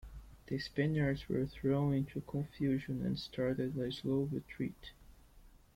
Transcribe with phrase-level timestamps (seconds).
[0.47, 4.93] The Spaniards were thrown into confusion and started a slow retreat.